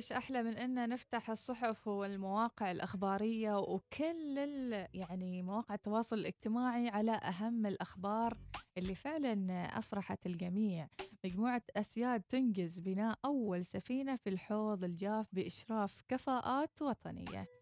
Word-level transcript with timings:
إيش 0.00 0.12
أحلى 0.12 0.42
من 0.42 0.56
إن 0.56 0.88
نفتح 0.88 1.30
الصحف 1.30 1.88
والمواقع 1.88 2.70
الأخبارية 2.70 3.58
وكل 3.58 4.36
يعني 4.94 5.42
مواقع 5.42 5.74
التواصل 5.74 6.18
الاجتماعي 6.18 6.88
على 6.88 7.12
أهم 7.12 7.66
الأخبار 7.66 8.36
اللي 8.78 8.94
فعلا 8.94 9.64
أفرحت 9.78 10.26
الجميع. 10.26 10.88
مجموعة 11.24 11.62
أسياد 11.76 12.20
تنجز 12.20 12.78
بناء 12.78 13.18
أول 13.24 13.66
سفينة 13.66 14.16
في 14.16 14.30
الحوض 14.30 14.84
الجاف 14.84 15.26
بإشراف 15.32 16.02
كفاءات 16.08 16.82
وطنية. 16.82 17.59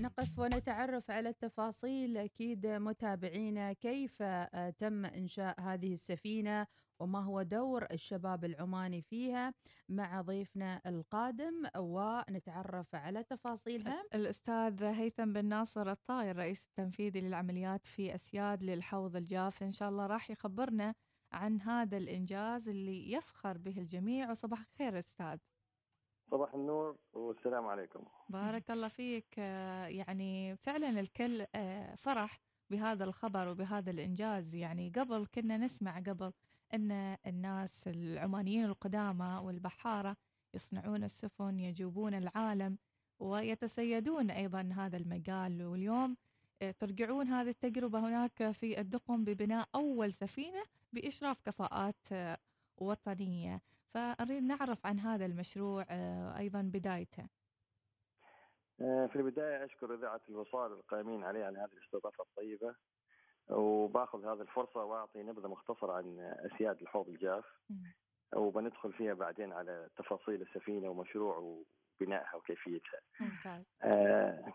نقف 0.00 0.38
ونتعرف 0.38 1.10
على 1.10 1.28
التفاصيل. 1.28 2.16
أكيد 2.16 2.66
متابعينا 2.66 3.72
كيف 3.72 4.18
آه، 4.22 4.70
تم 4.70 5.04
إنشاء 5.04 5.60
هذه 5.60 5.92
السفينة 5.92 6.66
وما 7.00 7.24
هو 7.24 7.42
دور 7.42 7.86
الشباب 7.90 8.44
العماني 8.44 9.02
فيها 9.02 9.54
مع 9.88 10.20
ضيفنا 10.20 10.80
القادم 10.86 11.62
ونتعرف 11.76 12.94
على 12.94 13.22
تفاصيلها. 13.24 14.04
الأستاذ 14.14 14.82
هيثم 14.82 15.32
بن 15.32 15.44
ناصر 15.44 15.90
الطاير 15.90 16.36
رئيس 16.36 16.64
التنفيذي 16.64 17.20
للعمليات 17.20 17.86
في 17.86 18.14
أسياد 18.14 18.62
للحوض 18.62 19.16
الجاف 19.16 19.62
إن 19.62 19.72
شاء 19.72 19.88
الله 19.88 20.06
راح 20.06 20.30
يخبرنا 20.30 20.94
عن 21.32 21.60
هذا 21.60 21.96
الإنجاز 21.96 22.68
اللي 22.68 23.12
يفخر 23.12 23.58
به 23.58 23.78
الجميع. 23.78 24.30
وصباح 24.30 24.60
الخير 24.60 24.98
أستاذ. 24.98 25.38
صباح 26.30 26.54
النور 26.54 26.96
والسلام 27.12 27.66
عليكم. 27.66 28.04
بارك 28.28 28.70
الله 28.70 28.88
فيك. 28.88 29.38
يعني 29.38 30.56
فعلا 30.56 31.00
الكل 31.00 31.46
آه، 31.54 31.94
فرح 31.94 32.40
بهذا 32.70 33.04
الخبر 33.04 33.48
وبهذا 33.48 33.90
الإنجاز. 33.90 34.54
يعني 34.54 34.92
قبل 34.96 35.26
كنا 35.34 35.56
نسمع 35.56 35.98
قبل 36.00 36.32
أن 36.74 37.16
الناس 37.26 37.88
العمانيين 37.88 38.64
القدامى 38.64 39.40
والبحارة 39.44 40.16
يصنعون 40.54 41.04
السفن 41.04 41.58
يجوبون 41.60 42.14
العالم 42.14 42.78
ويتسيدون 43.18 44.30
أيضا 44.30 44.70
هذا 44.76 44.96
المجال. 44.96 45.66
واليوم 45.66 46.16
آه، 46.62 46.70
ترجعون 46.70 47.28
هذه 47.28 47.48
التجربة 47.48 47.98
هناك 47.98 48.50
في 48.50 48.80
الدقم 48.80 49.24
ببناء 49.24 49.68
أول 49.74 50.12
سفينة 50.12 50.62
بإشراف 50.92 51.40
كفاءات 51.40 51.96
آه، 52.12 52.38
وطنية. 52.78 53.62
فأريد 53.96 54.42
نعرف 54.42 54.86
عن 54.86 54.98
هذا 54.98 55.26
المشروع 55.26 55.86
آه، 55.90 56.38
أيضا 56.38 56.62
بدايته. 56.62 57.26
في 58.78 59.16
البداية 59.16 59.64
أشكر 59.64 59.94
إذاعة 59.94 60.20
الوصال 60.28 60.72
القائمين 60.72 61.24
عليه 61.24 61.44
على 61.44 61.58
هذه 61.58 61.72
الاستضافة 61.72 62.24
الطيبة 62.24 62.74
وباخذ 63.50 64.24
هذه 64.24 64.40
الفرصة 64.40 64.84
وأعطي 64.84 65.22
نبذة 65.22 65.48
مختصرة 65.48 65.92
عن 65.92 66.18
أسياد 66.20 66.80
الحوض 66.82 67.08
الجاف 67.08 67.44
وبندخل 68.34 68.92
فيها 68.92 69.14
بعدين 69.14 69.52
على 69.52 69.88
تفاصيل 69.96 70.42
السفينة 70.42 70.88
ومشروع 70.88 71.36
وبنائها 72.00 72.34
وكيفيتها. 72.36 73.00
آه 73.82 74.54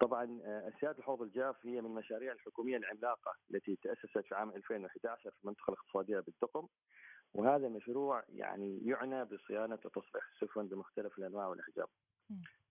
طبعا 0.00 0.40
أسياد 0.44 0.98
الحوض 0.98 1.22
الجاف 1.22 1.66
هي 1.66 1.80
من 1.80 1.86
المشاريع 1.86 2.32
الحكومية 2.32 2.76
العملاقة 2.76 3.32
التي 3.50 3.76
تأسست 3.76 4.18
في 4.18 4.34
عام 4.34 4.50
2011 4.50 5.30
في 5.30 5.44
المنطقة 5.44 5.70
الاقتصادية 5.72 6.20
بالدقم 6.20 6.66
وهذا 7.34 7.68
مشروع 7.68 8.24
يعني 8.28 8.86
يعنى 8.86 9.24
بصيانة 9.24 9.78
وتصليح 9.84 10.28
السفن 10.32 10.66
بمختلف 10.66 11.18
الأنواع 11.18 11.46
والأحجام. 11.46 11.86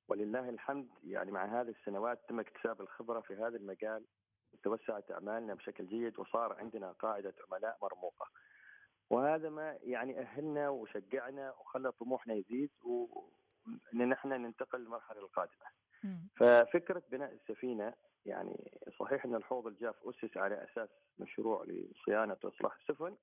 ولله 0.07 0.49
الحمد 0.49 0.89
يعني 1.03 1.31
مع 1.31 1.61
هذه 1.61 1.69
السنوات 1.69 2.19
تم 2.29 2.39
اكتساب 2.39 2.81
الخبرة 2.81 3.19
في 3.19 3.35
هذا 3.35 3.57
المجال 3.57 4.05
توسعت 4.63 5.11
أعمالنا 5.11 5.53
بشكل 5.53 5.87
جيد 5.87 6.19
وصار 6.19 6.53
عندنا 6.53 6.91
قاعدة 6.91 7.33
عملاء 7.47 7.77
مرموقة. 7.81 8.25
وهذا 9.09 9.49
ما 9.49 9.77
يعني 9.81 10.19
أهلنا 10.19 10.69
وشجعنا 10.69 11.51
وخلى 11.51 11.91
طموحنا 11.91 12.33
يزيد 12.33 12.71
وان 12.83 14.09
نحن 14.09 14.27
ننتقل 14.27 14.79
للمرحلة 14.79 15.19
القادمة. 15.19 15.65
ففكرة 16.35 17.03
بناء 17.11 17.33
السفينة 17.33 17.93
يعني 18.25 18.71
صحيح 18.99 19.25
إن 19.25 19.35
الحوض 19.35 19.67
الجاف 19.67 19.95
أسس 20.03 20.37
على 20.37 20.63
أساس 20.63 20.89
مشروع 21.19 21.63
لصيانة 21.63 22.37
واصلاح 22.43 22.75
السفن 22.75 23.15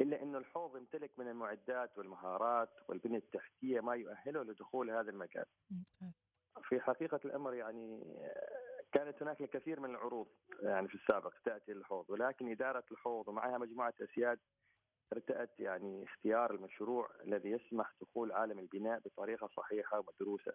إلا 0.00 0.22
ان 0.22 0.36
الحوض 0.36 0.76
يمتلك 0.76 1.10
من 1.18 1.28
المعدات 1.28 1.98
والمهارات 1.98 2.70
والبنية 2.88 3.18
التحتية 3.18 3.80
ما 3.80 3.94
يؤهله 3.94 4.42
لدخول 4.42 4.90
هذا 4.90 5.10
المكان. 5.10 5.44
في 6.62 6.80
حقيقة 6.80 7.20
الأمر 7.24 7.54
يعني 7.54 8.16
كانت 8.92 9.22
هناك 9.22 9.40
الكثير 9.40 9.80
من 9.80 9.90
العروض 9.90 10.26
يعني 10.62 10.88
في 10.88 10.94
السابق 10.94 11.34
تأتي 11.44 11.72
للحوض 11.72 12.10
ولكن 12.10 12.50
إدارة 12.50 12.84
الحوض 12.90 13.28
ومعها 13.28 13.58
مجموعة 13.58 13.94
أسياد 14.00 14.38
ارتأت 15.12 15.60
يعني 15.60 16.04
اختيار 16.04 16.54
المشروع 16.54 17.10
الذي 17.24 17.50
يسمح 17.50 17.94
دخول 18.00 18.32
عالم 18.32 18.58
البناء 18.58 18.98
بطريقة 19.00 19.46
صحيحة 19.56 19.98
ومدروسه. 20.00 20.52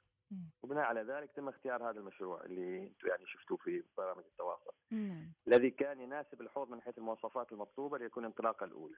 وبناء 0.64 0.84
على 0.84 1.02
ذلك 1.02 1.32
تم 1.32 1.50
اختيار 1.50 1.90
هذا 1.90 2.00
المشروع 2.00 2.44
اللي 2.44 2.84
أنتم 2.84 3.08
يعني 3.08 3.26
شفتوه 3.26 3.58
في 3.58 3.84
برامج 3.98 4.24
التواصل. 4.26 4.72
مم. 4.92 5.34
الذي 5.48 5.72
كان 5.72 6.00
يناسب 6.00 6.42
الحوض 6.42 6.70
من 6.70 6.82
حيث 6.82 6.98
المواصفات 6.98 7.52
المطلوبة 7.52 7.98
ليكون 7.98 8.24
الانطلاقه 8.24 8.64
الأولى. 8.64 8.98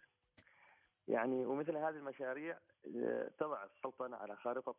يعني 1.08 1.46
ومثل 1.46 1.78
هذه 1.78 1.96
المشاريع 1.96 2.58
آه، 2.96 3.32
تضع 3.40 3.64
السلطنة 3.64 4.18
على 4.18 4.36
خارطة 4.36 4.76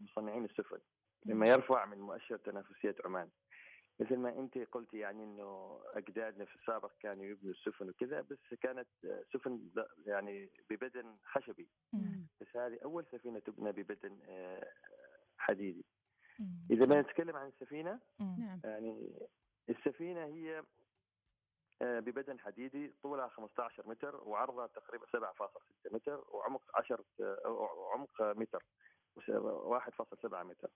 مصنعين 0.00 0.44
السفن 0.44 0.78
مما 1.26 1.46
يرفع 1.46 1.84
من 1.84 1.98
مؤشر 1.98 2.36
تنافسية 2.36 2.94
عمان. 3.04 3.28
مثل 4.00 4.16
ما 4.16 4.38
أنت 4.38 4.58
قلت 4.58 4.94
يعني 4.94 5.24
إنه 5.24 5.80
اجدادنا 5.94 6.44
في 6.44 6.56
السابق 6.56 6.92
كانوا 7.00 7.24
يبنوا 7.24 7.52
السفن 7.52 7.88
وكذا 7.88 8.20
بس 8.20 8.54
كانت 8.60 8.88
سفن 9.32 9.70
يعني 10.06 10.50
ببدن 10.70 11.16
خشبي. 11.24 11.68
بس 12.40 12.56
هذه 12.56 12.78
أول 12.84 13.04
سفينة 13.12 13.38
تبنى 13.38 13.72
ببدن 13.72 14.18
آه، 14.28 14.70
حديدي. 15.38 15.84
إذا 16.70 16.86
ما 16.86 17.00
نتكلم 17.00 17.36
عن 17.36 17.48
السفينة 17.48 18.00
نعم. 18.20 18.60
يعني 18.64 19.12
السفينة 19.68 20.24
هي 20.24 20.58
آه، 20.58 20.64
ببدن 21.80 22.40
حديدي 22.40 22.94
طولها 23.02 23.28
15 23.28 23.88
متر 23.88 24.16
وعرضها 24.16 24.66
تقريبا 24.66 25.06
7.6 25.06 25.92
متر 25.92 26.24
وعمق 26.28 26.62
10 26.74 27.04
آه، 27.20 27.68
عمق 27.94 28.22
متر 28.22 28.64
1.7 29.16 30.42
متر 30.42 30.70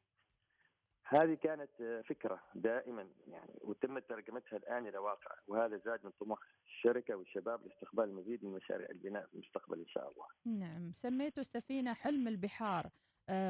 هذه 1.05 1.35
كانت 1.35 2.03
فكرة 2.09 2.41
دائما 2.55 3.09
يعني 3.27 3.59
وتم 3.61 3.99
ترجمتها 3.99 4.57
الآن 4.57 4.87
إلى 4.87 4.99
واقع 4.99 5.35
وهذا 5.47 5.77
زاد 5.77 6.05
من 6.05 6.11
طموح 6.21 6.39
الشركة 6.67 7.15
والشباب 7.15 7.67
لاستقبال 7.67 8.05
المزيد 8.05 8.45
من 8.45 8.53
مشاريع 8.53 8.89
البناء 8.91 9.27
في 9.27 9.35
المستقبل 9.35 9.79
إن 9.79 9.89
شاء 9.89 10.11
الله. 10.11 10.27
نعم، 10.59 10.93
سميته 10.93 11.41
السفينه 11.41 11.95
حلم 11.95 12.29
البحار، 12.29 12.85
آه، 12.85 12.91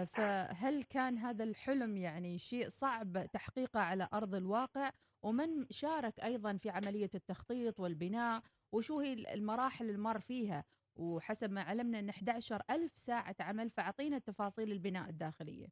فهل 0.05 0.83
كان 0.83 1.19
هذا 1.19 1.45
الحلم 1.45 1.97
يعني 1.97 2.39
شيء 2.39 2.69
صعب 2.69 3.27
تحقيقه 3.33 3.81
على 3.81 4.09
أرض 4.15 4.35
الواقع؟ 4.35 4.91
ومن 5.23 5.67
شارك 5.71 6.21
أيضا 6.21 6.57
في 6.57 6.71
عملية 6.71 7.11
التخطيط 7.15 7.81
والبناء؟ 7.81 8.43
وشو 8.73 9.01
هي 9.01 9.13
المراحل 9.13 9.85
اللي 9.85 9.99
مر 9.99 10.21
فيها؟ 10.21 10.65
وحسب 10.97 11.51
ما 11.53 11.63
علمنا 11.63 11.99
إن 11.99 12.09
11 12.09 12.63
ألف 12.71 12.99
ساعة 12.99 13.37
عمل 13.41 13.71
فأعطينا 13.71 14.19
تفاصيل 14.19 14.73
البناء 14.73 15.09
الداخلية 15.09 15.67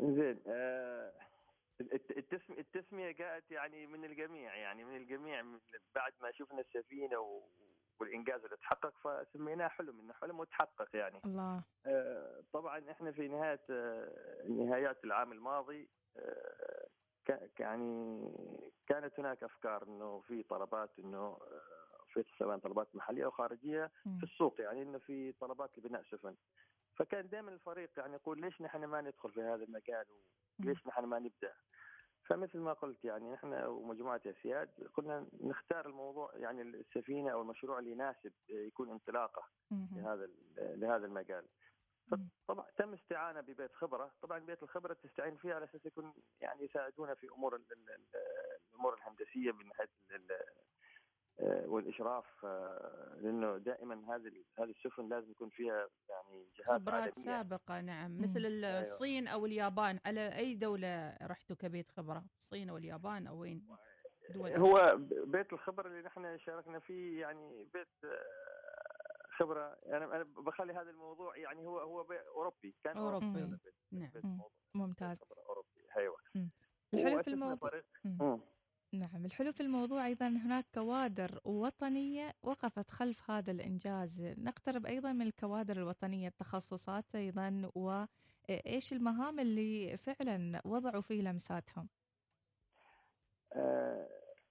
زين 0.00 0.42
آه 0.46 1.12
التسم 1.90 2.52
التسمية 2.52 3.10
جاءت 3.10 3.50
يعني 3.50 3.86
من 3.86 4.04
الجميع 4.04 4.56
يعني 4.56 4.84
من 4.84 4.96
الجميع 4.96 5.42
بعد 5.94 6.12
ما 6.20 6.32
شفنا 6.32 6.60
السفينة 6.60 7.18
والإنجاز 8.00 8.44
اللي 8.44 8.56
تحقق 8.56 8.94
فسميناه 9.04 9.68
حلم 9.68 10.00
إنه 10.00 10.12
حلم 10.12 10.40
وتحقق 10.40 10.96
يعني. 10.96 11.20
الله. 11.24 11.62
آه 11.86 12.42
طبعا 12.52 12.90
إحنا 12.90 13.12
في 13.12 13.28
نهاية 13.28 13.60
آه 13.70 14.46
نهايات 14.48 15.04
العام 15.04 15.32
الماضي 15.32 15.88
آه 16.16 16.88
يعني 17.58 18.22
كانت 18.86 19.20
هناك 19.20 19.42
أفكار 19.42 19.82
إنه 19.82 20.20
في 20.20 20.42
طلبات 20.42 20.90
إنه 20.98 21.38
في 22.12 22.24
سواء 22.38 22.58
طلبات 22.58 22.96
محلية 22.96 23.24
أو 23.24 23.30
خارجية 23.30 23.90
في 24.18 24.22
السوق 24.22 24.60
يعني 24.60 24.82
إنه 24.82 24.98
في 24.98 25.32
طلبات 25.32 25.78
لبناء 25.78 26.02
سفن. 26.02 26.34
فكان 26.96 27.28
دائما 27.28 27.50
الفريق 27.50 27.90
يعني 27.96 28.14
يقول 28.14 28.40
ليش 28.40 28.62
نحن 28.62 28.84
ما 28.84 29.00
ندخل 29.00 29.32
في 29.32 29.40
هذا 29.40 29.64
المجال؟ 29.64 30.06
وليش 30.60 30.86
نحن 30.86 31.04
ما 31.04 31.18
نبدأ؟ 31.18 31.52
فمثل 32.28 32.58
ما 32.58 32.72
قلت 32.72 33.04
يعني 33.04 33.32
نحن 33.32 33.52
ومجموعة 33.64 34.20
أسياد 34.26 34.68
قلنا 34.94 35.26
نختار 35.40 35.86
الموضوع 35.86 36.32
يعني 36.36 36.62
السفينة 36.62 37.30
أو 37.30 37.42
المشروع 37.42 37.78
اللي 37.78 37.90
يناسب 37.90 38.32
يكون 38.48 38.90
انطلاقة 38.90 39.42
لهذا 39.96 40.28
لهذا 40.56 41.06
المجال. 41.06 41.44
طبعا 42.48 42.66
تم 42.76 42.92
استعانة 42.94 43.40
ببيت 43.40 43.74
خبرة، 43.74 44.10
طبعا 44.22 44.38
بيت 44.38 44.62
الخبرة 44.62 44.94
تستعين 44.94 45.36
فيها 45.36 45.54
على 45.54 45.64
أساس 45.64 45.86
يكون 45.86 46.14
يعني 46.40 46.64
يساعدونا 46.64 47.14
في 47.14 47.28
أمور 47.28 47.60
الأمور 48.72 48.94
الهندسية 48.94 49.52
من 49.52 49.66
ناحيه 49.66 49.88
آه، 50.30 50.44
والإشراف 51.40 52.44
آه، 52.44 53.16
لأنه 53.20 53.58
دائما 53.58 54.14
هذه 54.14 54.44
هذه 54.58 54.70
السفن 54.70 55.08
لازم 55.08 55.30
يكون 55.30 55.48
فيها 55.48 55.88
يعني 56.08 56.46
جهات 56.58 56.80
خبرات 56.80 56.94
عالمية. 56.94 57.12
سابقة 57.12 57.80
نعم. 57.80 58.20
مثل 58.22 58.44
أيوة. 58.44 58.80
الصين 58.80 59.28
أو 59.28 59.46
اليابان 59.46 59.98
على 60.06 60.36
أي 60.36 60.54
دولة 60.54 61.16
رحتوا 61.22 61.56
كبيت 61.56 61.90
خبرة؟ 61.90 62.24
الصين 62.38 62.70
أو 62.70 62.76
اليابان 62.76 63.26
أو 63.26 63.38
وين؟ 63.38 63.66
دول. 64.34 64.50
هو 64.50 64.98
بيت 65.26 65.52
الخبرة 65.52 65.88
اللي 65.88 66.02
نحن 66.02 66.38
شاركنا 66.38 66.78
فيه 66.78 67.20
يعني 67.20 67.64
بيت 67.74 68.04
آه، 68.04 68.24
خبرة. 69.38 69.76
أنا 69.86 70.04
أنا 70.04 70.24
بخلي 70.24 70.72
هذا 70.72 70.90
الموضوع 70.90 71.36
يعني 71.36 71.66
هو 71.66 71.78
هو 71.78 72.00
أوروبي. 72.36 72.74
كان 72.84 72.96
أوروبي. 72.96 73.26
أوروبي. 73.26 73.58
نعم. 73.92 74.40
ممتاز. 74.74 75.18
اوروبي 75.48 75.68
أيوه. 75.96 76.16
الحلو 76.94 77.22
في 77.22 77.30
الموضوع. 77.30 77.70
نعم 78.92 79.24
الحلو 79.24 79.52
في 79.52 79.60
الموضوع 79.60 80.06
أيضا 80.06 80.28
هناك 80.28 80.64
كوادر 80.74 81.40
وطنية 81.44 82.32
وقفت 82.42 82.90
خلف 82.90 83.30
هذا 83.30 83.50
الإنجاز. 83.50 84.20
نقترب 84.20 84.86
أيضا 84.86 85.12
من 85.12 85.26
الكوادر 85.26 85.76
الوطنية 85.76 86.28
التخصصات 86.28 87.04
أيضا 87.14 87.70
وإيش 87.74 88.92
المهام 88.92 89.40
اللي 89.40 89.96
فعلا 89.96 90.62
وضعوا 90.64 91.02
فيه 91.02 91.22
لمساتهم؟ 91.22 91.88
آه 93.52 94.08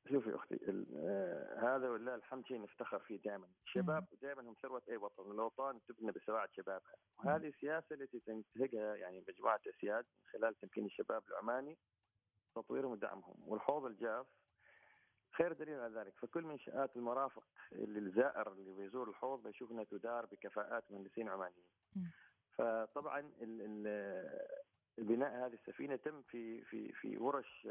شوفي 0.10 0.36
أختي 0.36 0.60
آه 0.96 1.60
هذا 1.62 1.90
ولله 1.90 2.16
الحمد 2.16 2.46
شيء 2.46 2.62
نفتخر 2.62 3.00
فيه 3.00 3.20
دائما، 3.26 3.48
الشباب 3.64 4.08
دائما 4.22 4.42
هم 4.42 4.56
ثروة 4.62 4.82
أي 4.90 4.98
وطن، 4.98 5.32
الاوطان 5.32 5.80
تبنى 5.88 6.12
بسراعه 6.12 6.50
شبابها، 6.58 6.94
وهذه 7.20 7.48
السياسة 7.48 7.96
التي 7.96 8.20
تنتهجها 8.20 8.96
يعني 8.96 9.24
مجموعة 9.28 9.60
أسياد 9.78 10.06
من 10.20 10.40
خلال 10.40 10.56
تمكين 10.56 10.86
الشباب 10.86 11.24
العماني 11.28 11.78
تطويرهم 12.62 12.92
ودعمهم، 12.92 13.36
والحوض 13.46 13.86
الجاف 13.86 14.26
خير 15.32 15.54
دليل 15.54 15.80
على 15.80 16.00
ذلك، 16.00 16.14
فكل 16.18 16.44
منشآت 16.44 16.96
المرافق 16.98 17.44
اللي 17.72 18.00
الزائر 18.00 18.52
اللي 18.52 18.74
بيزور 18.74 19.10
الحوض 19.10 19.44
بيشوف 19.44 19.72
إنها 19.72 19.84
تدار 19.84 20.26
بكفاءات 20.26 20.92
مهندسين 20.92 21.30
عمانيين. 21.30 21.66
فطبعا 22.52 23.20
ال 23.20 23.62
ال 23.62 23.88
البناء 25.00 25.46
هذه 25.46 25.54
السفينة 25.54 25.96
تم 25.96 26.22
في 26.22 26.62
في 26.62 26.92
في 26.92 27.18
ورش 27.18 27.68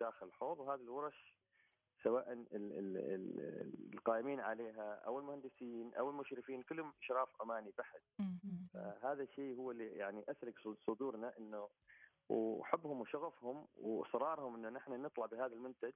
داخل 0.00 0.26
الحوض. 0.26 0.58
وهذه 0.60 0.80
الورش 0.80 1.34
سواء 2.02 2.32
ال 2.32 2.46
ال 2.52 2.72
ال 2.96 3.94
القائمين 3.94 4.40
عليها 4.40 4.94
أو 5.06 5.18
المهندسين 5.18 5.94
أو 5.94 6.10
المشرفين 6.10 6.62
كلهم 6.62 6.92
اشراف 7.02 7.28
عماني 7.40 7.72
بحت. 7.78 8.02
فهذا 8.74 9.22
الشيء 9.22 9.56
هو 9.56 9.70
اللي 9.70 9.86
يعني 9.86 10.24
اسرق 10.28 10.54
صدورنا 10.86 11.38
إنه 11.38 11.68
وحبهم 12.28 13.00
وشغفهم 13.00 13.66
واصرارهم 13.76 14.54
انه 14.54 14.68
نحن 14.68 15.02
نطلع 15.02 15.26
بهذا 15.26 15.54
المنتج 15.54 15.92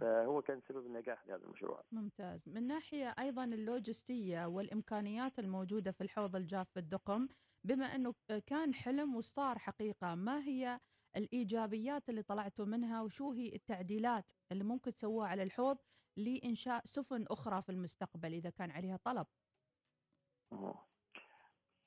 فهو 0.00 0.42
كان 0.42 0.60
سبب 0.68 0.86
النجاح 0.86 1.26
لهذا 1.26 1.44
المشروع. 1.44 1.84
ممتاز، 1.92 2.48
من 2.48 2.66
ناحية 2.66 3.14
أيضا 3.18 3.44
اللوجستية 3.44 4.46
والإمكانيات 4.46 5.38
الموجودة 5.38 5.92
في 5.92 6.00
الحوض 6.00 6.36
الجاف 6.36 6.70
في 6.70 6.80
الدقم 6.80 7.28
بما 7.64 7.86
إنه 7.86 8.14
كان 8.46 8.74
حلم 8.74 9.16
وصار 9.16 9.58
حقيقة، 9.58 10.14
ما 10.14 10.44
هي 10.44 10.80
الإيجابيات 11.16 12.08
اللي 12.08 12.22
طلعتوا 12.22 12.64
منها 12.64 13.02
وشو 13.02 13.32
هي 13.32 13.54
التعديلات 13.54 14.32
اللي 14.52 14.64
ممكن 14.64 14.92
تسووها 14.94 15.28
على 15.28 15.42
الحوض 15.42 15.78
لإنشاء 16.16 16.84
سفن 16.84 17.24
أخرى 17.30 17.62
في 17.62 17.72
المستقبل 17.72 18.32
إذا 18.32 18.50
كان 18.50 18.70
عليها 18.70 18.96
طلب؟ 18.96 19.26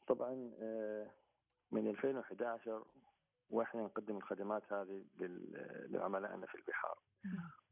طبعا 0.08 0.36
من 1.72 1.88
2011 1.88 2.86
وإحنا 3.52 3.82
نقدم 3.82 4.18
الخدمات 4.18 4.74
هذه 4.74 5.06
لعملائنا 5.90 6.46
في 6.46 6.56
البحار. 6.56 6.98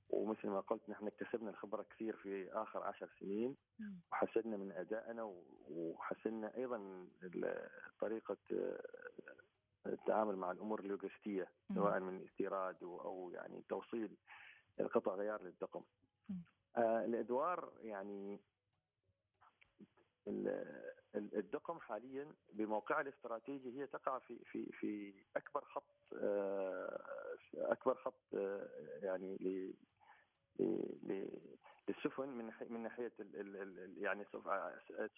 ومثل 0.09 0.47
ما 0.47 0.59
قلت 0.59 0.89
نحن 0.89 1.07
اكتسبنا 1.07 1.49
الخبرة 1.49 1.83
كثير 1.83 2.15
في 2.15 2.51
آخر 2.53 2.83
عشر 2.83 3.09
سنين. 3.19 3.55
وحسنا 4.11 4.57
من 4.57 4.71
أدائنا 4.71 5.33
وحسنا 5.69 6.55
أيضا 6.55 7.07
طريقة 7.99 8.37
التعامل 9.85 10.35
مع 10.35 10.51
الأمور 10.51 10.79
اللوجستية 10.79 11.47
سواء 11.75 11.99
من 11.99 12.23
استيراد 12.23 12.83
أو 12.83 13.31
يعني 13.33 13.63
توصيل 13.69 14.17
القطع 14.79 15.15
غيار 15.15 15.43
للدقم. 15.43 15.83
آه 16.77 17.05
الأدوار 17.05 17.71
يعني 17.81 18.39
الدقم 21.15 21.79
حاليا 21.79 22.35
بموقعها 22.53 23.01
الاستراتيجي 23.01 23.81
هي 23.81 23.87
تقع 23.87 24.19
في 24.19 24.39
في 24.45 24.65
في 24.71 25.13
أكبر 25.35 25.61
خط 25.61 25.95
أكبر 27.57 27.95
خط 27.95 28.33
يعني 29.03 29.37
للسفن 31.87 32.29
من 32.29 32.51
من 32.69 32.83
ناحية 32.83 33.11
يعني 33.97 34.25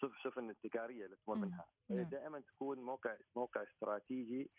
السفن 0.02 0.50
التجاريه 0.50 1.04
اللي 1.04 1.16
تمر 1.26 1.34
منها. 1.34 1.66
هي 1.90 2.04
دائما 2.04 2.40
تكون 2.40 2.78
موقع 2.78 3.16
موقع 3.36 3.62
استراتيجي 3.62 4.50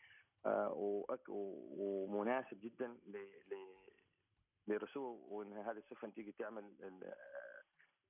ومناسب 1.27 2.59
جدا 2.59 2.97
لرسو 4.67 5.01
وإن 5.29 5.53
هذه 5.53 5.77
السفن 5.77 6.13
تيجي 6.13 6.31
تعمل 6.31 6.63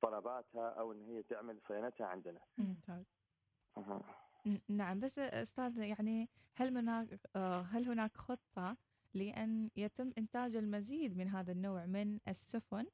طلباتها 0.04 0.70
أو 0.70 0.92
إن 0.92 1.02
هي 1.02 1.24
تعمل 1.24 1.60
صيانتها 1.68 2.08
عندنا. 2.08 2.40
ممتاز. 2.58 3.06
نعم 4.70 5.00
بس 5.00 5.20
أستاذ 5.20 5.78
يعني 5.78 6.30
هل 6.56 6.78
هناك 6.78 7.20
هل 7.72 7.88
هناك 7.88 8.18
خطة 8.18 8.78
لأن 9.14 9.70
يتم 9.76 10.12
إنتاج 10.18 10.56
المزيد 10.56 11.18
من 11.18 11.28
هذا 11.28 11.52
النوع 11.52 11.86
من 11.86 12.20
السفن؟ 12.28 12.86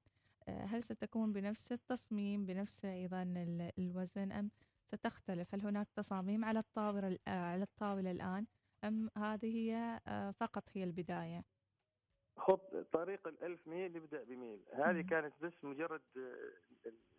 هل 0.47 0.83
ستكون 0.83 1.33
بنفس 1.33 1.71
التصميم 1.71 2.45
بنفس 2.45 2.85
أيضا 2.85 3.23
الوزن 3.79 4.31
أم 4.31 4.51
ستختلف؟ 4.85 5.55
هل 5.55 5.61
هناك 5.61 5.87
تصاميم 5.95 6.45
على 6.45 6.59
الطاولة 6.59 7.17
على 7.27 7.63
الطاولة 7.63 8.11
الآن 8.11 8.45
أم 8.83 9.09
هذه 9.17 9.45
هي 9.45 9.99
فقط 10.35 10.63
هي 10.73 10.83
البداية؟ 10.83 11.43
خط 12.39 12.75
طريق 12.75 13.27
الألف 13.27 13.67
ميل 13.67 13.95
يبدأ 13.95 14.23
بميل. 14.23 14.63
هذه 14.73 15.01
كانت 15.01 15.33
بس 15.41 15.63
مجرد 15.63 16.01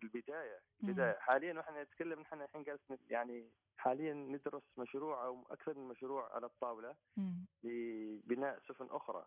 البداية. 0.02 0.60
بداية 0.82 1.18
حاليا 1.18 1.52
ونحن 1.52 1.76
نتكلم 1.76 2.20
نحن 2.20 2.42
الحين 2.42 2.62
جالس 2.62 2.80
يعني 3.10 3.50
حاليا 3.76 4.14
ندرس 4.14 4.62
مشروع 4.78 5.26
أو 5.26 5.46
أكثر 5.50 5.78
من 5.78 5.88
مشروع 5.88 6.34
على 6.34 6.46
الطاولة 6.46 6.96
لبناء 7.64 8.60
سفن 8.68 8.86
أخرى. 8.90 9.26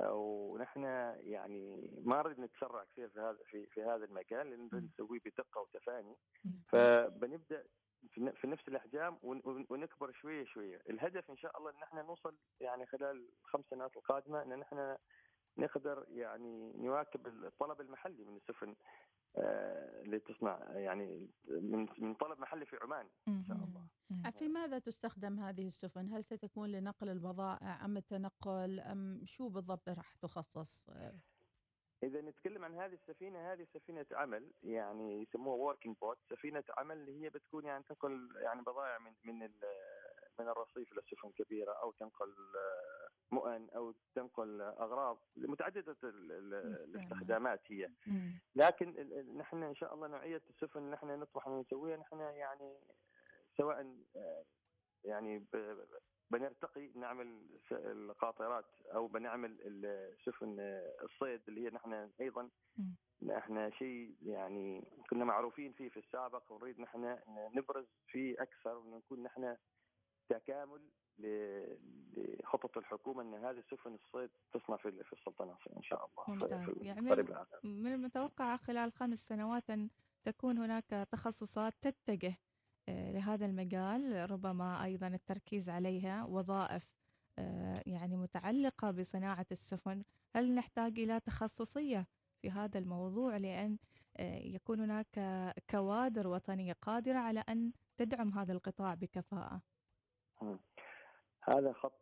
ونحن 0.00 0.84
يعني 1.20 1.90
ما 2.04 2.22
نريد 2.22 2.40
نتسرع 2.40 2.84
كثير 2.84 3.08
في 3.08 3.20
هذا 3.20 3.38
في 3.46 3.66
في 3.66 3.82
هذا 3.82 4.04
المجال 4.04 4.50
لأن 4.50 4.68
نسويه 4.72 5.20
بدقة 5.26 5.60
وتفاني. 5.60 6.16
فبنبدأ 6.68 7.64
في 8.14 8.46
نفس 8.46 8.68
الأحجام 8.68 9.18
ونكبر 9.70 10.12
شوية 10.12 10.44
شوية، 10.44 10.80
الهدف 10.90 11.30
إن 11.30 11.36
شاء 11.36 11.58
الله 11.58 11.70
إن 11.70 11.82
إحنا 11.82 12.02
نوصل 12.02 12.36
يعني 12.60 12.86
خلال 12.86 13.28
الخمس 13.44 13.64
سنوات 13.70 13.96
القادمة 13.96 14.42
إن 14.42 14.62
إحنا 14.62 14.98
نقدر 15.58 16.06
يعني 16.08 16.72
نواكب 16.76 17.26
الطلب 17.26 17.80
المحلي 17.80 18.24
من 18.24 18.36
السفن 18.36 18.74
اللي 19.36 20.18
تصنع 20.18 20.58
يعني 20.70 21.30
من 21.48 21.86
من 21.98 22.14
طلب 22.14 22.38
محلي 22.38 22.66
في 22.66 22.76
عمان 22.82 23.08
إن 23.28 23.44
شاء 23.48 23.56
الله. 23.56 23.86
في 24.30 24.48
ماذا 24.48 24.78
تستخدم 24.78 25.40
هذه 25.40 25.66
السفن؟ 25.66 26.08
هل 26.08 26.24
ستكون 26.24 26.72
لنقل 26.72 27.08
البضائع 27.08 27.84
أم 27.84 27.96
التنقل 27.96 28.80
أم 28.80 29.20
شو 29.24 29.48
بالضبط 29.48 29.88
راح 29.88 30.14
تخصص؟ 30.14 30.90
إذا 32.02 32.20
نتكلم 32.20 32.64
عن 32.64 32.74
هذه 32.74 32.94
السفينة 32.94 33.52
هذه 33.52 33.66
سفينة 33.74 34.06
عمل 34.12 34.50
يعني 34.62 35.22
يسموها 35.22 35.56
working 35.56 35.96
boat 35.96 36.18
سفينة 36.30 36.64
عمل 36.78 36.96
اللي 36.96 37.24
هي 37.24 37.30
بتكون 37.30 37.64
يعني 37.64 37.84
تنقل 37.84 38.28
يعني 38.36 38.62
بضائع 38.62 38.98
من 38.98 39.12
من 39.24 39.50
من 40.38 40.48
الرصيف 40.48 40.92
للسفن 40.92 41.30
كبيرة 41.30 41.72
أو 41.72 41.92
تنقل 41.92 42.34
مؤن 43.32 43.68
أو 43.70 43.94
تنقل 44.14 44.60
أغراض 44.60 45.18
متعددة 45.36 45.96
الاستخدامات 46.04 47.60
هي. 47.66 47.90
لكن 48.54 48.88
نحن 49.36 49.62
إن 49.62 49.74
شاء 49.74 49.94
الله 49.94 50.08
نوعيه 50.08 50.42
السفن 50.50 50.90
نحن 50.90 51.20
نطمح 51.20 51.46
ان 51.46 51.60
نسويها 51.60 51.96
نحن 51.96 52.20
يعني 52.20 52.76
سواء 53.56 53.96
يعني 55.04 55.46
بنرتقي 56.30 56.90
نعمل 56.94 57.46
القاطرات 57.72 58.64
أو 58.94 59.06
بنعمل 59.06 59.58
السفن 59.84 60.56
الصيد 61.02 61.40
اللي 61.48 61.64
هي 61.64 61.70
نحن 61.70 62.10
أيضا. 62.20 62.50
إحنا 63.30 63.70
شيء 63.70 64.14
يعني 64.22 64.84
كنا 65.10 65.24
معروفين 65.24 65.72
فيه 65.72 65.88
في 65.88 65.96
السابق 65.96 66.52
ونريد 66.52 66.80
نحن 66.80 67.18
نبرز 67.54 67.86
فيه 68.06 68.42
أكثر 68.42 68.76
ونكون 68.76 69.22
نحن 69.22 69.56
تكامل 70.28 70.88
لخطط 72.16 72.78
الحكومة 72.78 73.22
إن 73.22 73.44
هذه 73.44 73.62
سفن 73.70 73.94
الصيد 73.94 74.30
تصنع 74.52 74.76
في 74.76 75.04
في 75.04 75.12
السلطنة 75.12 75.56
إن 75.76 75.82
شاء 75.82 76.06
الله. 76.06 76.24
ممتاز. 76.28 76.76
يعني 76.82 77.00
من 77.64 77.92
المتوقع 77.92 78.56
خلال 78.56 78.92
خمس 78.92 79.28
سنوات 79.28 79.70
أن 79.70 79.90
تكون 80.24 80.58
هناك 80.58 81.08
تخصصات 81.12 81.74
تتجه 81.82 82.34
لهذا 82.88 83.46
المجال 83.46 84.30
ربما 84.30 84.84
أيضا 84.84 85.06
التركيز 85.06 85.68
عليها 85.68 86.24
وظائف 86.24 86.90
يعني 87.86 88.16
متعلقة 88.16 88.90
بصناعة 88.90 89.46
السفن. 89.52 90.02
هل 90.36 90.54
نحتاج 90.54 90.98
إلى 90.98 91.20
تخصصية 91.20 92.06
في 92.42 92.50
هذا 92.50 92.78
الموضوع 92.78 93.36
لأن 93.36 93.78
يكون 94.44 94.80
هناك 94.80 95.18
كوادر 95.70 96.28
وطنية 96.28 96.72
قادرة 96.72 97.18
على 97.18 97.40
أن 97.40 97.72
تدعم 97.96 98.38
هذا 98.38 98.52
القطاع 98.52 98.94
بكفاءة؟ 98.94 99.62
هذا 101.42 101.72
خط 101.72 102.00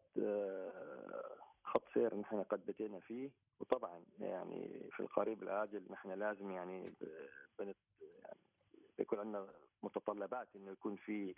خط 1.64 1.82
سير 1.94 2.14
نحن 2.14 2.42
قد 2.42 2.66
بدينا 2.66 3.00
فيه. 3.00 3.30
وطبعا 3.60 4.04
يعني 4.20 4.90
في 4.92 5.00
القريب 5.00 5.42
العاجل 5.42 5.82
نحن 5.90 6.10
لازم 6.10 6.50
يعني 6.50 6.94
بنت 7.58 7.76
يعني 8.00 8.38
يكون 8.98 9.18
عندنا 9.18 9.46
متطلبات 9.82 10.48
إنه 10.56 10.70
يكون 10.70 10.96
في 10.96 11.34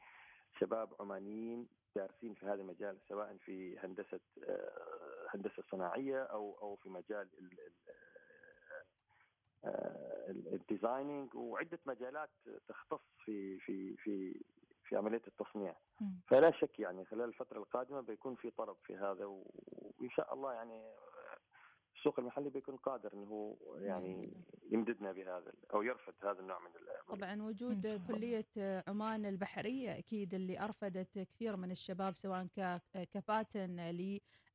شباب 0.60 0.94
عمانيين 1.00 1.68
دارسين 1.96 2.34
في 2.34 2.46
هذا 2.46 2.54
المجال 2.54 2.98
سواء 3.08 3.36
في 3.36 3.78
هندسة 3.78 4.20
آه، 4.44 5.26
هندسة 5.34 5.62
صناعية 5.70 6.22
أو 6.22 6.58
أو 6.62 6.76
في 6.76 6.88
مجال 6.88 7.28
الديزايننج 10.28 11.34
وعدة 11.34 11.78
مجالات 11.86 12.30
تختص 12.68 13.00
في 13.24 13.58
في 13.58 13.96
في 13.96 14.44
في 14.90 14.96
عملية 14.96 15.22
التصنيع. 15.26 15.76
فلا 16.26 16.50
شك 16.50 16.80
يعني 16.80 17.04
خلال 17.04 17.24
الفترة 17.24 17.58
القادمة 17.58 18.00
بيكون 18.00 18.34
في 18.34 18.50
طلب 18.50 18.76
في 18.86 18.96
هذا 18.96 19.24
وإن 19.24 20.10
شاء 20.10 20.34
الله 20.34 20.52
يعني 20.52 20.82
السوق 21.96 22.18
المحلي 22.18 22.50
بيكون 22.50 22.76
قادر 22.76 23.12
إنه 23.12 23.26
هو 23.26 23.56
يعني 23.76 24.32
يمددنا 24.70 25.12
بهذا 25.12 25.52
أو 25.74 25.82
يرفض 25.82 26.14
هذا 26.22 26.40
النوع 26.40 26.58
من 26.58 26.70
طبعا 27.08 27.42
وجود 27.42 28.02
كلية 28.08 28.82
عمان 28.88 29.26
البحرية 29.26 29.98
أكيد 29.98 30.34
اللي 30.34 30.60
أرفدت 30.60 31.18
كثير 31.18 31.56
من 31.56 31.70
الشباب 31.70 32.16
سواء 32.16 32.46
كباتن 32.94 33.78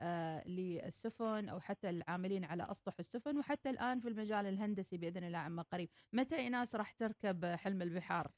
آه، 0.02 0.48
للسفن 0.48 1.50
أو 1.50 1.60
حتى 1.60 1.90
العاملين 1.90 2.46
على 2.46 2.72
أسطح 2.72 2.94
السفن 3.00 3.38
وحتى 3.38 3.70
الآن 3.70 4.00
في 4.00 4.08
المجال 4.08 4.46
الهندسي 4.46 4.98
بإذن 4.98 5.24
الله 5.24 5.38
عما 5.38 5.62
قريب. 5.62 5.90
متى 6.14 6.36
ايناس 6.36 6.76
راح 6.76 6.92
تركب 6.92 7.46
حلم 7.46 7.82
البحار؟ 7.82 8.32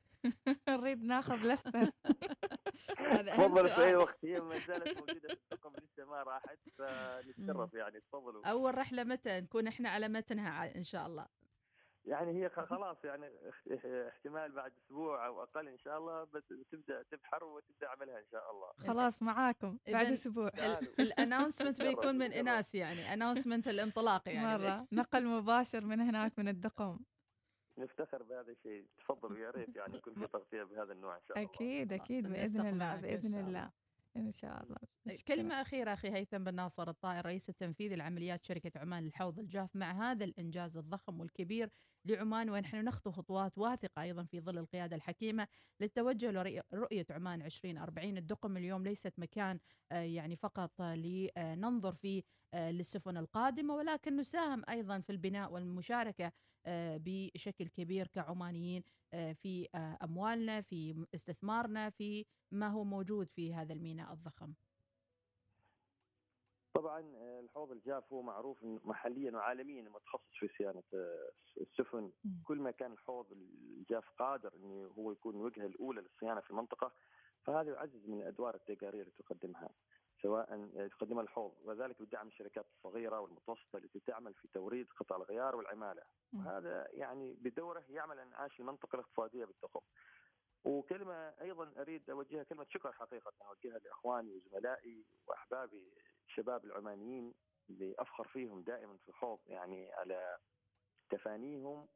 نريد 0.70 1.04
ناخذ 1.04 1.36
لفة. 1.36 1.92
هذا 2.98 3.34
أهم 3.34 3.56
سؤال 3.56 3.70
أي 3.72 3.96
وقت 3.96 4.26
هي 4.26 4.40
ما 4.40 4.60
زالت 4.68 4.98
موجودة 4.98 5.28
في 5.28 5.34
الطاقم 5.34 5.74
لسه 5.76 6.06
ما 6.06 6.24
راحت 6.24 6.60
فنتشرف 6.78 7.74
يعني 7.74 8.00
تفضلوا. 8.00 8.48
أول 8.48 8.78
رحلة 8.78 9.04
متى؟ 9.04 9.40
نكون 9.42 9.68
إحنا 9.68 9.90
على 9.90 10.08
متنها 10.08 10.76
إن 10.76 10.84
شاء 10.84 11.08
الله. 11.08 11.28
يعني 12.06 12.44
هي 12.44 12.50
خلاص 12.50 13.06
يعني 13.06 13.32
احتمال 14.08 14.52
بعد 14.52 14.72
أسبوع 14.78 15.28
أو 15.28 15.44
أقل 15.44 15.68
إن 15.68 15.78
شاء 15.78 15.98
الله 15.98 16.28
تبدأ 16.72 17.04
تبحر 17.04 17.44
وتبدأ 17.44 17.88
عملها 17.90 18.20
إن 18.20 18.26
شاء 18.32 18.52
الله. 18.52 18.88
خلاص 18.88 19.22
معاكم. 19.22 19.78
بعد 19.88 20.06
أسبوع. 20.06 20.52
ال 21.00 21.06
announcement 21.06 21.82
بيكون 21.88 22.16
من 22.18 22.34
إناس 22.34 22.76
يعني 22.76 23.14
announcement 23.14 23.68
الانطلاق 23.68 24.30
يعني. 24.30 24.58
مرة. 24.58 24.88
نقل 24.92 25.26
مباشر 25.26 25.86
من 25.86 26.00
هناك 26.00 26.40
من 26.40 26.48
الدقم. 26.48 27.00
نفتخر 27.80 28.24
بهذا 28.24 28.52
الشيء. 28.52 28.86
تفضلوا 28.98 29.38
يا 29.38 29.52
ريت 29.52 29.76
يعني 29.76 29.98
يكون 29.98 30.14
في 30.14 30.28
تغطية 30.34 30.64
بهذا 30.64 30.94
النوع 30.94 31.16
إن 31.16 31.22
شاء 31.28 31.38
الله. 31.38 31.50
أكيد 31.50 31.94
أكيد 31.94 32.28
بإذن 32.28 32.68
الله 32.68 32.96
بإذن 32.96 33.36
الله. 33.36 33.72
إن 34.18 34.32
شاء 34.32 34.64
الله. 34.64 34.78
كلمة 35.28 35.62
أخيرة 35.62 35.94
أخي 35.94 36.12
هيثم 36.12 36.44
بن 36.44 36.56
ناصر 36.56 36.90
الطائر 36.90 37.26
رئيس 37.26 37.50
التنفيذي 37.50 37.96
لعمليات 37.96 38.44
شركة 38.44 38.80
عمان 38.80 39.04
للحوض 39.04 39.40
الجاف 39.40 39.76
مع 39.76 40.12
هذا 40.12 40.26
الإنجاز 40.26 40.78
الضخم 40.78 41.20
والكبير 41.20 41.70
لعمان 42.06 42.50
ونحن 42.50 42.84
نخطو 42.84 43.12
خطوات 43.12 43.58
واثقة 43.58 44.02
أيضا 44.02 44.24
في 44.24 44.42
ظل 44.42 44.58
القيادة 44.58 44.96
الحكيمة 44.96 45.48
للتوجه 45.82 46.32
لرؤية 46.32 47.06
عمان 47.10 47.42
2040 47.42 48.18
الدقم 48.18 48.58
اليوم 48.58 48.84
ليست 48.84 49.14
مكان 49.18 49.60
آه، 49.92 50.02
يعني 50.02 50.36
فقط 50.36 50.82
لننظر 50.82 51.94
فيه 51.94 52.24
آه، 52.54 52.72
للسفن 52.72 53.18
القادمة 53.18 53.76
ولكن 53.76 54.18
نساهم 54.18 54.64
أيضا 54.70 55.00
في 55.00 55.12
البناء 55.12 55.52
والمشاركة 55.52 56.32
آه، 56.66 57.00
بشكل 57.04 57.68
كبير 57.68 58.08
كعمانيين 58.08 58.84
في 59.12 59.70
أموالنا 60.04 60.62
في 60.62 61.06
استثمارنا 61.16 61.90
في 61.90 62.26
ما 62.52 62.68
هو 62.68 62.84
موجود 62.84 63.28
في 63.30 63.54
هذا 63.54 63.74
الميناء 63.74 64.14
الضخم. 64.14 64.54
طبعا 66.74 67.16
آه، 67.16 67.40
الحوض 67.40 67.72
الجاف 67.72 68.14
هو 68.14 68.22
معروف 68.22 68.58
محليا 68.64 69.32
وعالميا 69.32 69.82
متخصص 69.82 70.38
في 70.40 70.48
صيانة 70.58 70.84
آه، 70.94 71.30
السفن. 71.62 72.12
كل 72.44 72.58
ما 72.58 72.72
كان 72.72 72.92
الحوض 72.92 73.26
الجاف 73.32 74.10
قادر 74.10 74.54
إنه 74.56 74.92
هو 74.98 75.12
يكون 75.12 75.36
الوجهة 75.36 75.66
الأولى 75.66 76.02
للصيانة 76.02 76.42
في 76.42 76.50
المنطقة 76.50 76.92
فهذا 77.44 77.72
يعزز 77.72 78.08
من 78.08 78.22
الادوار 78.22 78.56
التجارية 78.56 79.02
اللي 79.02 79.14
تقدمها. 79.18 79.70
سواء 80.22 80.88
تقدمها 80.88 81.24
الحوض. 81.24 81.54
وذلك 81.64 82.02
بدعم 82.02 82.28
الشركات 82.28 82.66
الصغيرة 82.78 83.20
والمتوسطة 83.20 83.78
التي 83.78 84.00
تعمل 84.00 84.34
في 84.34 84.48
توريد 84.48 84.88
قطع 85.00 85.16
الغيار 85.16 85.56
والعمالة. 85.56 86.04
وهذا 86.34 86.88
يعني 86.92 87.34
بدوره 87.34 87.84
يعمل 87.90 88.20
انعاش 88.20 88.60
المنطقة 88.60 88.96
الاقتصادية 88.96 89.46
بالتقوم 89.46 89.84
وكلمة 90.66 91.14
أيضا 91.42 91.74
أريد 91.78 92.10
أوجهها 92.10 92.44
كلمة 92.44 92.66
شكر 92.70 92.92
حقيقة. 92.92 93.34
أوجهها 93.48 93.80
لإخواني 93.80 94.34
وزملائي 94.34 95.06
وأحبابي 95.28 95.94
الشباب 96.28 96.66
العمانيين 96.66 97.34
اللي 97.70 97.96
أفخر 98.00 98.28
فيهم 98.28 98.62
دائما 98.62 98.98
في 98.98 99.10
الحوض 99.10 99.40
يعني 99.48 99.94
على 99.94 100.38
تفانيهم. 101.10 101.88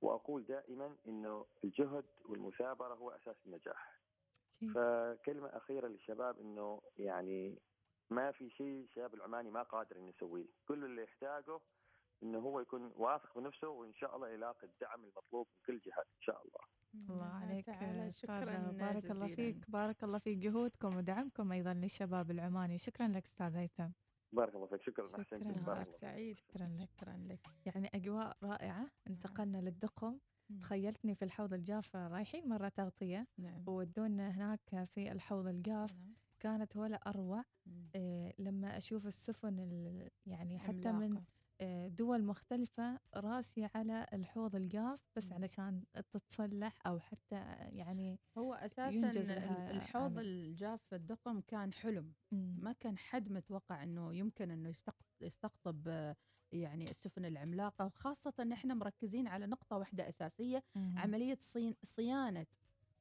وأقول 0.00 0.44
دائما 0.46 0.96
إنه 1.06 1.46
الجهد 1.64 2.04
والمثابرة 2.28 2.94
هو 2.94 3.10
أساس 3.10 3.36
النجاح. 3.46 4.03
فكلمة 4.60 5.48
أخيرة 5.48 5.88
للشباب 5.88 6.38
إنه 6.38 6.80
يعني 6.96 7.58
ما 8.10 8.32
في 8.32 8.50
شيء 8.50 8.84
الشباب 8.84 9.14
العماني 9.14 9.50
ما 9.50 9.62
قادر 9.62 9.96
إنه 9.96 10.08
يسويه، 10.08 10.46
كل 10.68 10.84
اللي 10.84 11.02
يحتاجه 11.02 11.60
إنه 12.22 12.38
هو 12.38 12.60
يكون 12.60 12.92
واثق 12.96 13.38
بنفسه 13.38 13.68
وإن 13.68 13.94
شاء 13.94 14.16
الله 14.16 14.28
يلاقي 14.28 14.66
الدعم 14.66 15.04
المطلوب 15.04 15.46
من 15.54 15.60
كل 15.66 15.80
جهات 15.80 16.06
إن 16.06 16.20
شاء 16.20 16.42
الله. 16.42 16.60
الله 17.10 17.24
عليك. 17.24 17.70
شكرا 18.10 18.72
بارك 18.72 19.10
الله 19.10 19.28
فيك. 19.28 19.70
بارك 19.70 20.04
الله 20.04 20.18
في 20.18 20.34
جهودكم 20.34 20.96
ودعمكم 20.96 21.52
أيضا 21.52 21.74
للشباب 21.74 22.30
العماني. 22.30 22.78
شكرا 22.78 23.08
لك 23.08 23.26
أستاذ 23.26 23.56
هيثم. 23.56 23.88
بارك 24.32 24.54
الله 24.54 24.66
فيك. 24.66 24.82
شكرا. 24.82 25.08
شكرا. 25.22 25.38
لك 25.80 25.96
سعيد 26.00 26.38
شكرا 26.38 26.66
لك. 26.66 26.88
شكرا 26.90 27.16
لك. 27.28 27.40
يعني 27.66 27.90
أجواء 27.94 28.36
رائعة. 28.42 28.90
انتقلنا 29.06 29.58
للدقم. 29.58 30.18
تخيلتني 30.60 31.14
في 31.14 31.24
الحوض 31.24 31.52
الجاف 31.54 31.96
رايحين 31.96 32.48
مرة 32.48 32.68
تغطية 32.68 33.26
نعم. 33.38 33.64
وودونا 33.66 34.30
هناك 34.30 34.86
في 34.94 35.12
الحوض 35.12 35.46
الجاف. 35.46 35.90
سلام. 35.90 36.14
كانت 36.40 36.76
ولا 36.76 36.96
أروع. 36.96 37.44
إيه 37.94 38.34
لما 38.38 38.76
أشوف 38.76 39.06
السفن 39.06 39.58
يعني 40.26 40.58
حتى 40.58 40.88
عملاقة. 40.88 41.08
من 41.14 41.22
آه، 41.60 41.88
دول 41.88 42.24
مختلفة 42.24 43.00
راسية 43.16 43.70
على 43.74 44.06
الحوض 44.12 44.56
الجاف 44.56 45.00
بس 45.16 45.32
علشان 45.32 45.84
تتصلح 46.12 46.86
أو 46.86 46.98
حتى 46.98 47.36
يعني 47.72 48.18
هو 48.38 48.54
أساسا 48.54 49.10
الحوض 49.70 50.18
الجاف 50.18 50.82
في 50.82 50.96
الدقم 50.96 51.40
كان 51.40 51.72
حلم. 51.72 52.12
ما 52.32 52.72
كان 52.72 52.98
حد 52.98 53.32
متوقع 53.32 53.82
أنه 53.82 54.14
يمكن 54.14 54.50
أنه 54.50 54.72
يستقطب 55.20 55.88
آه، 55.88 56.16
يعني 56.52 56.90
السفن 56.90 57.24
العملاقة 57.24 57.86
وخاصة 57.86 58.32
أن 58.40 58.52
إحنا 58.52 58.74
مركزين 58.74 59.28
على 59.28 59.46
نقطة 59.46 59.76
واحدة 59.76 60.08
أساسية 60.08 60.62
عملية 60.96 61.38
صيانة 61.84 62.46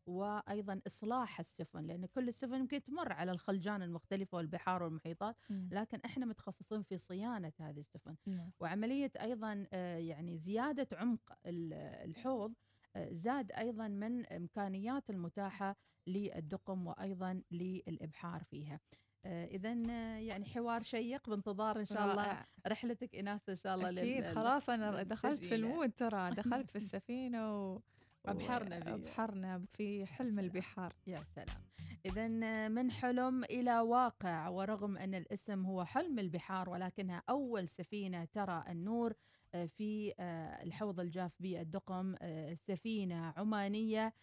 وأيضا 0.05 0.81
إصلاح 0.88 1.39
السفن 1.39 1.85
لأن 1.85 2.05
كل 2.05 2.27
السفن 2.27 2.59
يمكن 2.59 2.83
تمر 2.83 3.13
على 3.13 3.31
الخلجان 3.31 3.81
المختلفة 3.81 4.35
والبحار 4.38 4.83
والمحيطات 4.83 5.35
لكن 5.71 6.00
إحنا 6.05 6.25
متخصصين 6.25 6.83
في 6.83 6.97
صيانة 6.97 7.51
هذه 7.59 7.79
السفن. 7.79 8.15
نعم. 8.25 8.51
وعملية 8.59 9.12
أيضا 9.21 9.65
آه، 9.73 9.97
يعني 9.97 10.38
زيادة 10.38 10.88
عمق 10.97 11.33
الحوض 11.45 12.53
آه، 12.95 13.12
زاد 13.12 13.51
أيضا 13.51 13.88
من 13.88 14.25
إمكانيات 14.25 15.09
المتاحة 15.09 15.75
للدقم 16.07 16.88
وأيضا 16.88 17.41
للإبحار 17.51 18.43
فيها. 18.43 18.79
اذا 19.25 19.72
يعني 20.20 20.46
حوار 20.46 20.84
شيق 20.84 21.30
بانتظار 21.30 21.80
إن 21.80 21.86
شاء 21.86 22.12
الله 22.12 22.46
رحلتك 22.68 23.13
ايناس 23.13 23.50
إن 23.50 23.56
شاء 23.56 23.75
الله 23.75 23.89
أكيد 23.89 24.25
خلاص 24.25 24.70
أنا 24.70 25.03
دخلت 25.03 25.44
في 25.44 25.56
المود 25.56 25.92
ترى 25.92 26.32
دخلت 26.42 26.70
في 26.70 26.75
السفينة 26.75 27.72
و... 27.72 27.80
أبحرنا 28.25 28.80
فيه 28.80 28.94
أبحرنا 28.94 29.65
في 29.72 30.06
حلم 30.06 30.39
البحار. 30.39 30.94
يا 31.08 31.24
سلام. 31.36 31.63
إذا 32.06 32.27
من 32.68 32.92
حلم 32.92 33.44
إلى 33.44 33.80
واقع 33.80 34.48
ورغم 34.48 34.98
أن 34.98 35.15
الاسم 35.15 35.65
هو 35.65 35.86
حلم 35.86 36.20
البحار 36.20 36.70
ولكنها 36.70 37.24
أول 37.30 37.68
سفينة 37.68 38.25
ترى 38.25 38.63
النور 38.70 39.13
آه، 39.56 39.65
في 39.65 40.13
آه، 40.20 40.63
الحوض 40.63 41.00
الجاف 41.00 41.32
بالدقم 41.39 42.15
آه، 42.22 42.53
سفينة 42.53 43.34
عمانية 43.38 44.13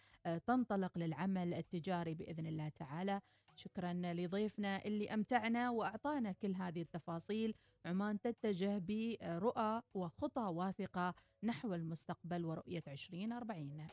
تنطلق 0.45 0.97
للعمل 0.97 1.53
التجاري 1.53 2.13
بإذن 2.13 2.47
الله 2.47 2.69
تعالى. 2.69 3.21
شكرا 3.55 3.93
لضيفنا 3.93 4.85
اللي 4.85 5.13
أمتعنا 5.13 5.69
وأعطانا 5.69 6.31
كل 6.31 6.55
هذه 6.55 6.81
التفاصيل. 6.81 7.55
عمان 7.85 8.21
تتجه 8.21 8.81
برؤى 8.87 9.81
وخطى 9.93 10.41
واثقة 10.41 11.13
نحو 11.43 11.73
المستقبل 11.73 12.45
ورؤية 12.45 12.83
2040 12.87 13.87